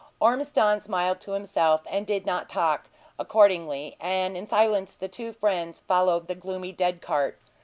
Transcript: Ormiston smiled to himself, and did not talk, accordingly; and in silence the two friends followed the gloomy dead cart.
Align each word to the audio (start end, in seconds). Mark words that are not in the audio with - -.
Ormiston 0.19 0.79
smiled 0.81 1.19
to 1.19 1.33
himself, 1.33 1.81
and 1.87 2.07
did 2.07 2.25
not 2.25 2.49
talk, 2.49 2.89
accordingly; 3.19 3.97
and 3.99 4.35
in 4.35 4.47
silence 4.47 4.95
the 4.95 5.07
two 5.07 5.31
friends 5.31 5.81
followed 5.87 6.27
the 6.27 6.33
gloomy 6.33 6.71
dead 6.71 7.03
cart. 7.03 7.37